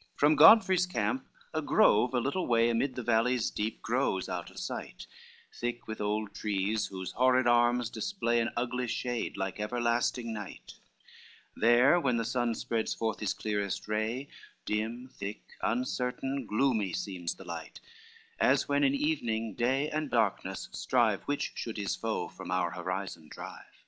II 0.00 0.04
From 0.14 0.36
Godfrey's 0.36 0.86
camp 0.86 1.26
a 1.52 1.60
grove 1.60 2.14
a 2.14 2.18
little 2.18 2.46
way 2.46 2.70
Amid 2.70 2.94
the 2.94 3.02
valleys 3.02 3.50
deep 3.50 3.82
grows 3.82 4.26
out 4.26 4.50
of 4.50 4.58
sight, 4.58 5.06
Thick 5.52 5.86
with 5.86 6.00
old 6.00 6.34
trees 6.34 6.86
whose 6.86 7.12
horrid 7.12 7.46
arms 7.46 7.90
display 7.90 8.40
An 8.40 8.48
ugly 8.56 8.88
shade, 8.88 9.36
like 9.36 9.60
everlasting 9.60 10.32
night; 10.32 10.76
There 11.54 12.00
when 12.00 12.16
the 12.16 12.24
sun 12.24 12.54
spreads 12.54 12.94
forth 12.94 13.20
his 13.20 13.34
clearest 13.34 13.86
ray, 13.86 14.28
Dim, 14.64 15.08
thick, 15.12 15.42
uncertain, 15.60 16.46
gloomy 16.46 16.94
seems 16.94 17.34
the 17.34 17.44
light; 17.44 17.78
As 18.40 18.66
when 18.66 18.82
in 18.82 18.94
evening, 18.94 19.52
day 19.54 19.90
and 19.90 20.08
darkness 20.10 20.70
strive 20.72 21.20
Which 21.24 21.52
should 21.54 21.76
his 21.76 21.94
foe 21.94 22.28
from 22.28 22.50
our 22.50 22.70
horizon 22.70 23.28
drive. 23.30 23.84